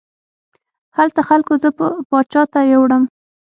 هلته 0.97 1.21
خلکو 1.29 1.53
زه 1.61 1.69
پاچا 2.09 2.43
ته 2.53 2.59
یووړم. 2.71 3.03